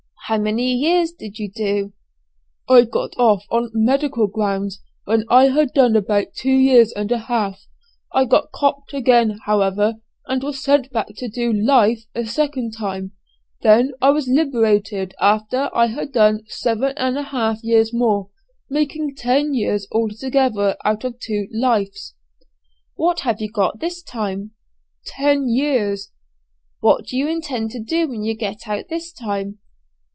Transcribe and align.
"How 0.27 0.37
many 0.37 0.71
years 0.73 1.11
did 1.11 1.39
you 1.39 1.47
have 1.49 1.53
to 1.55 1.63
do?" 1.83 1.93
"I 2.69 2.85
got 2.85 3.15
off 3.17 3.43
on 3.51 3.69
'medical 3.73 4.27
grounds' 4.27 4.81
when 5.03 5.25
I 5.29 5.47
had 5.47 5.73
done 5.73 5.97
about 5.97 6.35
two 6.35 6.53
years 6.53 6.93
and 6.93 7.11
a 7.11 7.17
half. 7.17 7.67
I 8.13 8.23
got 8.23 8.53
'copt' 8.53 8.93
again, 8.93 9.39
however, 9.45 9.95
and 10.27 10.41
was 10.41 10.63
sent 10.63 10.89
back 10.91 11.07
to 11.17 11.27
do 11.27 11.51
'life' 11.51 12.05
a 12.15 12.25
second 12.25 12.71
time; 12.71 13.11
then 13.61 13.91
I 14.01 14.11
was 14.11 14.29
liberated 14.29 15.13
after 15.19 15.69
I 15.73 15.87
had 15.87 16.13
done 16.13 16.43
seven 16.47 16.93
and 16.97 17.17
a 17.17 17.23
half 17.23 17.61
years 17.61 17.93
more, 17.93 18.29
making 18.69 19.15
ten 19.15 19.53
years 19.53 19.85
altogether 19.91 20.77
out 20.85 21.03
of 21.03 21.19
two 21.19 21.49
'life's.'" 21.53 22.15
"What 22.95 23.21
have 23.21 23.41
you 23.41 23.51
got 23.51 23.81
this 23.81 24.01
time?" 24.01 24.51
"Ten 25.05 25.49
years." 25.49 26.09
"What 26.79 27.05
do 27.07 27.17
you 27.17 27.27
intend 27.27 27.71
to 27.71 27.83
do 27.83 28.07
when 28.07 28.23
you 28.23 28.33
get 28.33 28.65
out 28.69 28.85
this 28.87 29.11
time?" 29.11 29.57